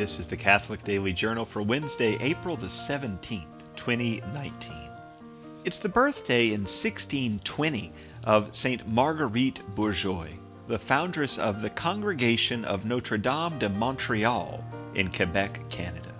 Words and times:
This 0.00 0.18
is 0.18 0.26
the 0.26 0.34
Catholic 0.34 0.82
Daily 0.82 1.12
Journal 1.12 1.44
for 1.44 1.60
Wednesday, 1.60 2.16
April 2.22 2.56
the 2.56 2.68
17th, 2.68 3.44
2019. 3.76 4.72
It's 5.66 5.78
the 5.78 5.90
birthday 5.90 6.46
in 6.46 6.62
1620 6.62 7.92
of 8.24 8.56
Saint 8.56 8.88
Marguerite 8.88 9.60
Bourgeoys, 9.74 10.32
the 10.68 10.78
foundress 10.78 11.38
of 11.38 11.60
the 11.60 11.68
Congregation 11.68 12.64
of 12.64 12.86
Notre 12.86 13.18
Dame 13.18 13.58
de 13.58 13.68
Montreal 13.68 14.64
in 14.94 15.10
Quebec, 15.10 15.68
Canada. 15.68 16.14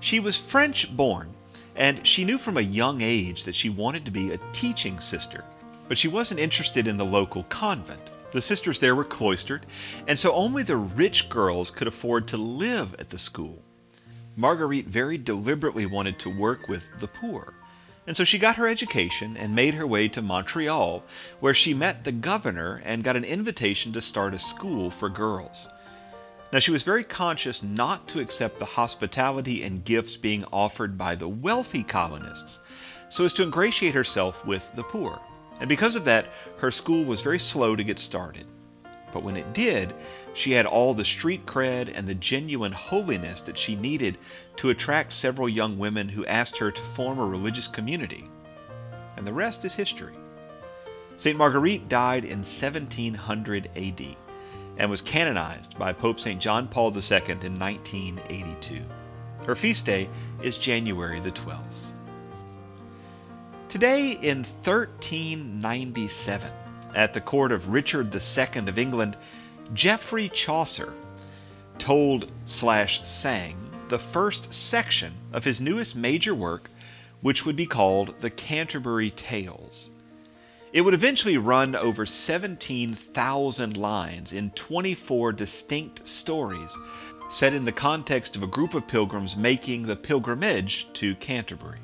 She 0.00 0.18
was 0.18 0.36
French 0.36 0.96
born, 0.96 1.32
and 1.76 2.04
she 2.04 2.24
knew 2.24 2.38
from 2.38 2.56
a 2.56 2.60
young 2.60 3.02
age 3.02 3.44
that 3.44 3.54
she 3.54 3.70
wanted 3.70 4.04
to 4.04 4.10
be 4.10 4.32
a 4.32 4.40
teaching 4.52 4.98
sister, 4.98 5.44
but 5.86 5.96
she 5.96 6.08
wasn't 6.08 6.40
interested 6.40 6.88
in 6.88 6.96
the 6.96 7.06
local 7.06 7.44
convent. 7.44 8.10
The 8.32 8.40
sisters 8.40 8.78
there 8.78 8.94
were 8.94 9.04
cloistered, 9.04 9.66
and 10.06 10.18
so 10.18 10.32
only 10.32 10.62
the 10.62 10.76
rich 10.76 11.28
girls 11.28 11.70
could 11.70 11.88
afford 11.88 12.28
to 12.28 12.36
live 12.36 12.94
at 12.98 13.10
the 13.10 13.18
school. 13.18 13.62
Marguerite 14.36 14.86
very 14.86 15.18
deliberately 15.18 15.86
wanted 15.86 16.18
to 16.20 16.30
work 16.30 16.68
with 16.68 16.88
the 16.98 17.08
poor, 17.08 17.54
and 18.06 18.16
so 18.16 18.24
she 18.24 18.38
got 18.38 18.56
her 18.56 18.68
education 18.68 19.36
and 19.36 19.54
made 19.54 19.74
her 19.74 19.86
way 19.86 20.08
to 20.08 20.22
Montreal, 20.22 21.04
where 21.40 21.54
she 21.54 21.74
met 21.74 22.04
the 22.04 22.12
governor 22.12 22.80
and 22.84 23.04
got 23.04 23.16
an 23.16 23.24
invitation 23.24 23.92
to 23.92 24.00
start 24.00 24.34
a 24.34 24.38
school 24.38 24.90
for 24.90 25.08
girls. 25.08 25.68
Now, 26.52 26.58
she 26.58 26.72
was 26.72 26.82
very 26.82 27.04
conscious 27.04 27.62
not 27.62 28.08
to 28.08 28.20
accept 28.20 28.58
the 28.58 28.64
hospitality 28.64 29.62
and 29.62 29.84
gifts 29.84 30.16
being 30.16 30.44
offered 30.52 30.98
by 30.98 31.14
the 31.14 31.28
wealthy 31.28 31.82
colonists, 31.82 32.60
so 33.08 33.24
as 33.24 33.32
to 33.34 33.42
ingratiate 33.42 33.94
herself 33.94 34.44
with 34.46 34.72
the 34.74 34.82
poor. 34.82 35.20
And 35.60 35.68
because 35.68 35.94
of 35.94 36.04
that, 36.06 36.26
her 36.58 36.70
school 36.70 37.04
was 37.04 37.20
very 37.20 37.38
slow 37.38 37.76
to 37.76 37.84
get 37.84 37.98
started. 37.98 38.46
But 39.12 39.22
when 39.22 39.36
it 39.36 39.52
did, 39.52 39.94
she 40.34 40.52
had 40.52 40.66
all 40.66 40.94
the 40.94 41.04
street 41.04 41.44
cred 41.46 41.92
and 41.94 42.06
the 42.06 42.14
genuine 42.14 42.72
holiness 42.72 43.42
that 43.42 43.58
she 43.58 43.76
needed 43.76 44.18
to 44.56 44.70
attract 44.70 45.12
several 45.12 45.48
young 45.48 45.78
women 45.78 46.08
who 46.08 46.24
asked 46.26 46.56
her 46.58 46.70
to 46.70 46.82
form 46.82 47.18
a 47.18 47.26
religious 47.26 47.68
community. 47.68 48.28
And 49.16 49.26
the 49.26 49.32
rest 49.32 49.64
is 49.64 49.74
history. 49.74 50.14
St. 51.16 51.36
Marguerite 51.36 51.88
died 51.88 52.24
in 52.24 52.38
1700 52.38 53.68
AD 53.76 54.16
and 54.78 54.90
was 54.90 55.02
canonized 55.02 55.78
by 55.78 55.92
Pope 55.92 56.18
St. 56.18 56.40
John 56.40 56.66
Paul 56.66 56.88
II 56.88 57.18
in 57.42 57.58
1982. 57.58 58.82
Her 59.44 59.54
feast 59.54 59.84
day 59.84 60.08
is 60.42 60.56
January 60.56 61.20
the 61.20 61.32
12th. 61.32 61.92
Today 63.70 64.18
in 64.20 64.38
1397, 64.64 66.52
at 66.96 67.14
the 67.14 67.20
court 67.20 67.52
of 67.52 67.68
Richard 67.68 68.12
II 68.12 68.68
of 68.68 68.78
England, 68.80 69.16
Geoffrey 69.74 70.28
Chaucer 70.28 70.92
told 71.78 72.32
slash 72.46 73.06
sang 73.06 73.56
the 73.86 73.96
first 73.96 74.52
section 74.52 75.12
of 75.32 75.44
his 75.44 75.60
newest 75.60 75.94
major 75.94 76.34
work, 76.34 76.68
which 77.20 77.46
would 77.46 77.54
be 77.54 77.64
called 77.64 78.18
the 78.18 78.30
Canterbury 78.30 79.10
Tales. 79.10 79.90
It 80.72 80.80
would 80.80 80.92
eventually 80.94 81.38
run 81.38 81.76
over 81.76 82.04
17,000 82.04 83.76
lines 83.76 84.32
in 84.32 84.50
24 84.50 85.32
distinct 85.34 86.08
stories, 86.08 86.76
set 87.30 87.54
in 87.54 87.64
the 87.64 87.70
context 87.70 88.34
of 88.34 88.42
a 88.42 88.48
group 88.48 88.74
of 88.74 88.88
pilgrims 88.88 89.36
making 89.36 89.86
the 89.86 89.94
pilgrimage 89.94 90.92
to 90.94 91.14
Canterbury. 91.14 91.78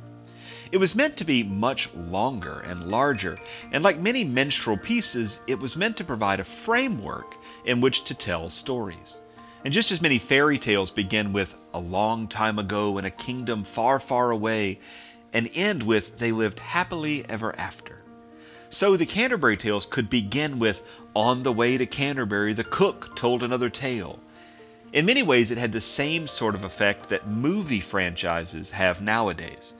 It 0.73 0.79
was 0.79 0.95
meant 0.95 1.17
to 1.19 1.25
be 1.25 1.43
much 1.43 1.93
longer 1.95 2.61
and 2.61 2.91
larger, 2.91 3.39
and 3.73 3.85
like 3.85 3.99
many 3.99 4.25
minstrel 4.25 4.77
pieces, 4.77 5.41
it 5.47 5.61
was 5.61 5.77
meant 5.77 5.97
to 5.99 6.05
provide 6.05 6.41
a 6.41 6.45
framework 6.45 7.37
in 7.65 7.81
which 7.81 8.05
to 8.05 8.15
tell 8.15 8.51
stories. 8.51 9.21
And 9.65 9.73
just 9.73 9.93
as 9.93 10.03
many 10.03 10.19
fairy 10.19 10.59
tales 10.59 10.91
begin 10.91 11.33
with 11.33 11.57
a 11.75 11.79
long 11.79 12.29
time 12.29 12.59
ago 12.59 12.99
in 12.99 13.05
a 13.05 13.11
kingdom 13.11 13.65
far, 13.65 13.99
far 13.99 14.31
away, 14.31 14.81
and 15.33 15.51
end 15.55 15.83
with 15.83 16.19
they 16.19 16.33
lived 16.33 16.61
happily 16.61 17.25
ever 17.29 17.55
after. 17.59 18.03
So 18.71 18.97
the 18.97 19.07
Canterbury 19.07 19.57
Tales 19.57 19.87
could 19.87 20.11
begin 20.11 20.59
with 20.59 20.87
On 21.15 21.43
the 21.43 21.53
way 21.53 21.79
to 21.79 21.87
Canterbury, 21.87 22.53
the 22.53 22.65
cook 22.65 23.17
told 23.17 23.43
another 23.43 23.71
tale. 23.71 24.19
In 24.93 25.07
many 25.07 25.23
ways, 25.23 25.51
it 25.51 25.59
had 25.59 25.73
the 25.73 25.81
same 25.81 26.29
sort 26.29 26.55
of 26.55 26.65
effect 26.65 27.09
that 27.09 27.27
movie 27.27 27.81
franchises 27.81 28.71
have 28.71 29.01
nowadays. 29.01 29.75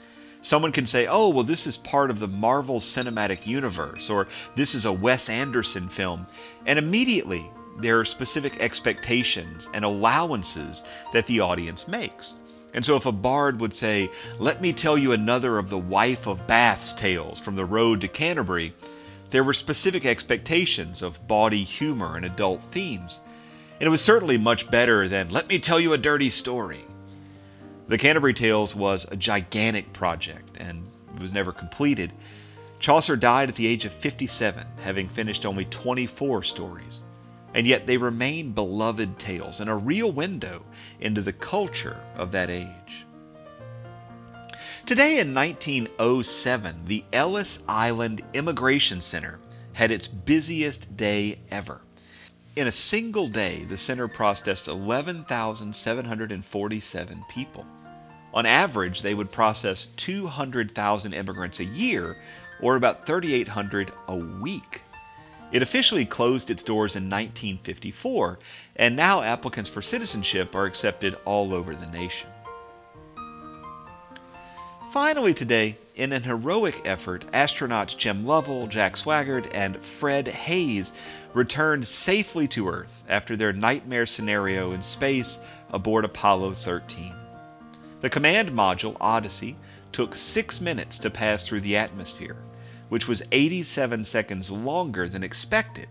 Someone 0.47 0.71
can 0.71 0.87
say, 0.87 1.09
oh, 1.09 1.29
well, 1.29 1.43
this 1.43 1.67
is 1.67 1.77
part 1.77 2.09
of 2.09 2.21
the 2.21 2.29
Marvel 2.29 2.79
Cinematic 2.79 3.49
Universe, 3.49 4.09
or 4.09 4.29
this 4.55 4.77
is 4.77 4.85
a 4.85 4.93
Wes 4.93 5.29
Anderson 5.29 5.89
film. 5.89 6.25
And 6.67 6.79
immediately, 6.79 7.51
there 7.79 7.99
are 7.99 8.05
specific 8.05 8.61
expectations 8.61 9.69
and 9.75 9.85
allowances 9.85 10.85
that 11.13 11.27
the 11.27 11.41
audience 11.41 11.89
makes. 11.89 12.37
And 12.75 12.85
so, 12.85 12.95
if 12.95 13.07
a 13.07 13.11
bard 13.11 13.59
would 13.59 13.75
say, 13.75 14.09
Let 14.39 14.61
me 14.61 14.73
tell 14.73 14.97
you 14.97 15.11
another 15.11 15.59
of 15.59 15.69
the 15.69 15.79
wife 15.79 16.29
of 16.29 16.47
Bath's 16.47 16.93
tales 16.93 17.41
from 17.41 17.57
the 17.57 17.65
road 17.65 18.01
to 18.03 18.07
Canterbury, 18.07 18.73
there 19.31 19.43
were 19.43 19.53
specific 19.53 20.07
expectations 20.07 21.03
of 21.03 21.27
bawdy 21.27 21.65
humor 21.65 22.17
and 22.17 22.25
adult 22.25 22.63
themes. 22.63 23.19
And 23.81 23.89
it 23.89 23.91
was 23.91 24.01
certainly 24.01 24.39
much 24.39 24.71
better 24.71 25.09
than, 25.09 25.29
Let 25.31 25.49
me 25.49 25.59
tell 25.59 25.81
you 25.81 25.93
a 25.93 25.99
dirty 25.99 26.31
story. 26.31 26.85
The 27.89 27.99
Canterbury 27.99 28.35
Tales 28.35 28.75
was 28.75 29.07
a 29.13 29.17
gigantic 29.17 29.93
project 29.93 30.57
and 30.59 30.89
was 31.21 31.33
never 31.33 31.53
completed. 31.53 32.13
Chaucer 32.81 33.15
died 33.15 33.49
at 33.49 33.55
the 33.55 33.67
age 33.67 33.85
of 33.85 33.93
57, 33.93 34.67
having 34.81 35.09
finished 35.09 35.47
only 35.47 35.67
24 35.67 36.43
stories. 36.43 37.03
And 37.55 37.65
yet 37.65 37.87
they 37.87 37.97
remain 37.97 38.51
beloved 38.51 39.21
tales 39.21 39.61
and 39.61 39.71
a 39.71 39.75
real 39.77 40.11
window 40.11 40.65
into 40.99 41.21
the 41.21 41.33
culture 41.33 42.01
of 42.17 42.33
that 42.33 42.51
age. 42.51 43.07
Today 44.85 45.21
in 45.21 45.33
1907, 45.33 46.87
the 46.87 47.05
Ellis 47.13 47.63
Island 47.69 48.23
Immigration 48.35 49.01
Center 49.01 49.39
had 49.75 49.93
its 49.93 50.09
busiest 50.09 50.97
day 50.97 51.39
ever. 51.53 51.81
In 52.57 52.67
a 52.69 52.73
single 52.73 53.29
day, 53.29 53.65
the 53.65 53.77
center 53.77 54.09
processed 54.09 54.67
11,747 54.67 57.25
people. 57.29 57.67
On 58.33 58.47
average, 58.47 59.03
they 59.03 59.13
would 59.13 59.31
process 59.31 59.89
200,000 59.97 61.13
immigrants 61.13 61.61
a 61.61 61.65
year, 61.65 62.17
or 62.63 62.77
about 62.77 63.05
3,800 63.05 63.93
a 64.09 64.17
week. 64.17 64.81
It 65.53 65.61
officially 65.61 66.07
closed 66.07 66.51
its 66.51 66.63
doors 66.63 66.97
in 66.97 67.11
1954, 67.11 68.39
and 68.77 68.97
now 68.97 69.21
applicants 69.21 69.69
for 69.69 69.83
citizenship 69.83 70.55
are 70.55 70.65
accepted 70.65 71.15
all 71.27 71.53
over 71.53 71.75
the 71.75 71.89
nation. 71.89 72.31
Finally, 74.97 75.35
today, 75.35 75.77
in 75.97 76.11
an 76.11 76.23
heroic 76.23 76.81
effort, 76.87 77.31
astronauts 77.33 77.95
Jim 77.95 78.25
Lovell, 78.25 78.67
Jack 78.67 78.95
Swigert, 78.95 79.47
and 79.53 79.77
Fred 79.85 80.27
Haise 80.27 80.95
returned 81.35 81.87
safely 81.87 82.49
to 82.49 82.67
Earth 82.71 83.05
after 83.07 83.37
their 83.37 83.53
nightmare 83.53 84.07
scenario 84.07 84.73
in 84.73 84.81
space 84.81 85.39
aboard 85.69 86.07
Apollo 86.07 86.53
13. 86.53 87.13
The 88.01 88.09
command 88.09 88.49
module, 88.53 88.97
Odyssey, 88.99 89.59
took 89.93 90.15
six 90.15 90.63
minutes 90.63 90.99
to 91.01 91.11
pass 91.11 91.47
through 91.47 91.61
the 91.61 91.77
atmosphere, 91.77 92.39
which 92.89 93.07
was 93.07 93.23
87 93.33 94.03
seconds 94.03 94.51
longer 94.51 95.11
than 95.11 95.23
expected. 95.23 95.89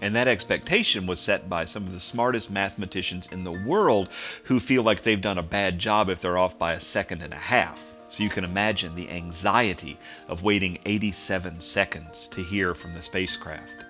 And 0.00 0.16
that 0.16 0.26
expectation 0.26 1.06
was 1.06 1.20
set 1.20 1.48
by 1.48 1.64
some 1.64 1.84
of 1.86 1.92
the 1.92 2.00
smartest 2.00 2.50
mathematicians 2.50 3.28
in 3.30 3.44
the 3.44 3.52
world 3.52 4.08
who 4.42 4.58
feel 4.58 4.82
like 4.82 5.02
they've 5.02 5.20
done 5.20 5.38
a 5.38 5.44
bad 5.44 5.78
job 5.78 6.08
if 6.08 6.20
they're 6.20 6.38
off 6.38 6.58
by 6.58 6.72
a 6.72 6.80
second 6.80 7.22
and 7.22 7.32
a 7.32 7.38
half. 7.38 7.80
So 8.12 8.22
you 8.22 8.28
can 8.28 8.44
imagine 8.44 8.94
the 8.94 9.08
anxiety 9.08 9.96
of 10.28 10.42
waiting 10.42 10.76
87 10.84 11.62
seconds 11.62 12.28
to 12.28 12.42
hear 12.42 12.74
from 12.74 12.92
the 12.92 13.00
spacecraft. 13.00 13.86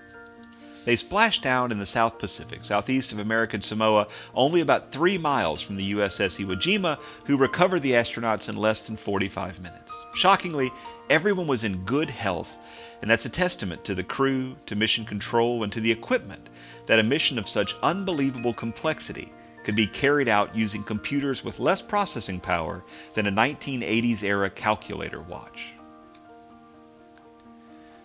They 0.84 0.94
splashed 0.94 1.42
down 1.42 1.72
in 1.72 1.80
the 1.80 1.86
South 1.86 2.20
Pacific, 2.20 2.64
southeast 2.64 3.10
of 3.10 3.19
American 3.19 3.62
Samoa, 3.62 4.06
only 4.32 4.60
about 4.60 4.92
three 4.92 5.19
miles 5.19 5.60
from 5.60 5.74
the 5.74 5.94
USS 5.94 6.38
Iwo 6.38 6.54
Jima, 6.54 7.00
who 7.24 7.36
recovered 7.36 7.82
the 7.82 7.94
astronauts 7.94 8.48
in 8.48 8.54
less 8.54 8.86
than 8.86 8.96
45 8.96 9.60
minutes. 9.60 9.92
Shockingly, 10.14 10.70
everyone 11.10 11.48
was 11.48 11.64
in 11.64 11.84
good 11.84 12.08
health, 12.08 12.58
and 13.00 13.10
that's 13.10 13.26
a 13.26 13.28
testament 13.28 13.84
to 13.86 13.94
the 13.96 14.04
crew, 14.04 14.54
to 14.66 14.76
mission 14.76 15.04
control, 15.04 15.64
and 15.64 15.72
to 15.72 15.80
the 15.80 15.90
equipment 15.90 16.48
that 16.86 17.00
a 17.00 17.02
mission 17.02 17.40
of 17.40 17.48
such 17.48 17.75
unbelievable 17.82 18.54
complexity 18.54 19.32
could 19.64 19.76
be 19.76 19.87
carried 19.87 20.29
out 20.29 20.56
using 20.56 20.82
computers 20.82 21.44
with 21.44 21.61
less 21.61 21.82
processing 21.82 22.41
power 22.41 22.82
than 23.14 23.26
a 23.26 23.32
1980s 23.32 24.23
era 24.23 24.50
calculator 24.50 25.20
watch. 25.23 25.73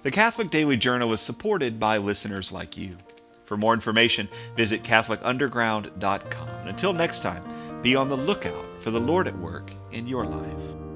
The 0.04 0.12
Catholic 0.12 0.50
Daily 0.50 0.77
Journal 0.77 1.12
is 1.13 1.21
supported 1.21 1.80
by 1.80 1.98
listeners 1.98 2.51
like 2.51 2.77
you. 2.77 2.95
For 3.45 3.57
more 3.57 3.74
information, 3.74 4.30
visit 4.56 4.83
CatholicUnderground.com. 4.83 6.50
until 6.68 6.94
next 6.94 7.21
time, 7.21 7.44
be 7.81 7.95
on 7.95 8.09
the 8.09 8.18
lookout 8.18 8.65
for 8.81 8.92
the 8.92 9.00
Lord 9.00 9.27
at 9.27 9.38
work 9.38 9.71
in 9.92 10.07
your 10.07 10.25
life. 10.25 10.86